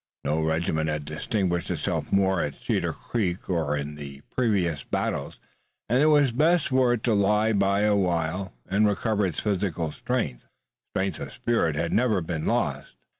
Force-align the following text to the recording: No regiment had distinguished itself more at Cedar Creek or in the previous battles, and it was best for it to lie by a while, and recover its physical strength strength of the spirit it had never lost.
No 0.25 0.41
regiment 0.41 0.89
had 0.89 1.05
distinguished 1.05 1.69
itself 1.69 2.11
more 2.11 2.41
at 2.41 2.59
Cedar 2.59 2.91
Creek 2.91 3.47
or 3.47 3.77
in 3.77 3.93
the 3.93 4.21
previous 4.35 4.83
battles, 4.83 5.37
and 5.87 6.01
it 6.01 6.07
was 6.07 6.31
best 6.31 6.69
for 6.69 6.91
it 6.93 7.03
to 7.03 7.13
lie 7.13 7.53
by 7.53 7.81
a 7.81 7.95
while, 7.95 8.51
and 8.67 8.87
recover 8.87 9.27
its 9.27 9.39
physical 9.41 9.91
strength 9.91 10.43
strength 10.95 11.19
of 11.19 11.27
the 11.27 11.31
spirit 11.31 11.75
it 11.75 11.79
had 11.81 11.93
never 11.93 12.19
lost. 12.39 12.95